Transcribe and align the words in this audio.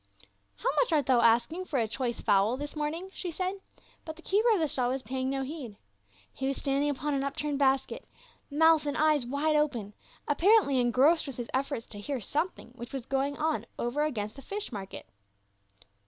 "How 0.63 0.69
much 0.77 0.91
art 0.91 1.05
thou 1.05 1.21
asking 1.21 1.65
for 1.65 1.77
a 1.77 1.87
choice 1.87 2.21
fowl 2.21 2.57
this 2.57 2.75
morning?" 2.75 3.11
she 3.13 3.29
said; 3.29 3.61
but 4.03 4.15
the 4.15 4.23
keeper 4.23 4.49
of 4.49 4.59
the 4.59 4.67
stall 4.67 4.89
was 4.89 5.03
paying 5.03 5.29
no 5.29 5.43
heed. 5.43 5.77
He 6.33 6.47
was 6.47 6.57
standing 6.57 6.89
upon 6.89 7.13
an 7.13 7.23
upturned 7.23 7.59
basket, 7.59 8.07
mouth 8.49 8.87
and 8.87 8.97
eyes 8.97 9.27
wide 9.27 9.55
open, 9.55 9.93
apparently 10.27 10.79
en 10.79 10.91
grossed 10.91 11.27
with 11.27 11.35
his 11.35 11.51
efforts 11.53 11.85
to 11.85 11.99
hear 11.99 12.19
something 12.19 12.69
which 12.73 12.93
was 12.93 13.05
going 13.05 13.37
on 13.37 13.67
over 13.77 14.01
against 14.03 14.35
the 14.35 14.41
fish 14.41 14.71
market. 14.71 15.05